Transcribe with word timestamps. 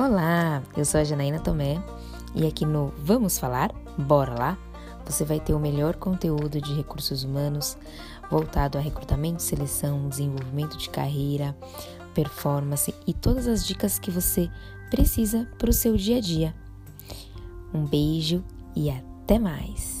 Olá, 0.00 0.62
eu 0.76 0.84
sou 0.84 1.00
a 1.00 1.02
Janaína 1.02 1.40
Tomé 1.40 1.82
e 2.32 2.46
aqui 2.46 2.64
no 2.64 2.94
Vamos 2.98 3.36
Falar, 3.36 3.72
bora 3.98 4.32
lá? 4.32 4.58
Você 5.04 5.24
vai 5.24 5.40
ter 5.40 5.54
o 5.54 5.58
melhor 5.58 5.96
conteúdo 5.96 6.60
de 6.60 6.72
recursos 6.72 7.24
humanos 7.24 7.76
voltado 8.30 8.78
a 8.78 8.80
recrutamento, 8.80 9.42
seleção, 9.42 10.08
desenvolvimento 10.08 10.78
de 10.78 10.88
carreira, 10.88 11.52
performance 12.14 12.94
e 13.08 13.12
todas 13.12 13.48
as 13.48 13.66
dicas 13.66 13.98
que 13.98 14.08
você 14.08 14.48
precisa 14.88 15.48
para 15.58 15.68
o 15.68 15.72
seu 15.72 15.96
dia 15.96 16.18
a 16.18 16.20
dia. 16.20 16.54
Um 17.74 17.84
beijo 17.84 18.44
e 18.76 18.88
até 18.90 19.36
mais! 19.36 19.97